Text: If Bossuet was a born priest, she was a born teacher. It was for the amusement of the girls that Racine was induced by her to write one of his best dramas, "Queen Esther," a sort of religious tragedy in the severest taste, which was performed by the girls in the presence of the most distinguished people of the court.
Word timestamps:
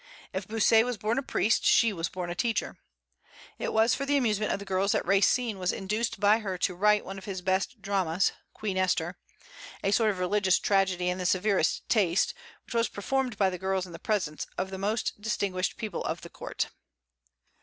If 0.33 0.47
Bossuet 0.47 0.83
was 0.83 0.95
a 0.95 0.97
born 0.97 1.21
priest, 1.21 1.63
she 1.63 1.93
was 1.93 2.07
a 2.07 2.09
born 2.11 2.33
teacher. 2.35 2.79
It 3.59 3.71
was 3.71 3.93
for 3.93 4.03
the 4.03 4.17
amusement 4.17 4.51
of 4.51 4.57
the 4.57 4.65
girls 4.65 4.93
that 4.93 5.05
Racine 5.05 5.59
was 5.59 5.71
induced 5.71 6.19
by 6.19 6.39
her 6.39 6.57
to 6.57 6.73
write 6.73 7.05
one 7.05 7.19
of 7.19 7.25
his 7.25 7.43
best 7.43 7.83
dramas, 7.83 8.31
"Queen 8.51 8.77
Esther," 8.79 9.19
a 9.83 9.91
sort 9.91 10.09
of 10.09 10.17
religious 10.17 10.57
tragedy 10.57 11.07
in 11.09 11.19
the 11.19 11.27
severest 11.27 11.87
taste, 11.87 12.33
which 12.65 12.73
was 12.73 12.87
performed 12.89 13.37
by 13.37 13.51
the 13.51 13.59
girls 13.59 13.85
in 13.85 13.91
the 13.91 13.99
presence 13.99 14.47
of 14.57 14.71
the 14.71 14.79
most 14.79 15.21
distinguished 15.21 15.77
people 15.77 16.03
of 16.05 16.21
the 16.21 16.31
court. 16.31 16.69